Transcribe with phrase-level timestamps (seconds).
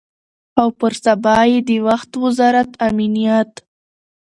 [0.59, 3.51] او پر سبا یې د وخت وزارت امنیت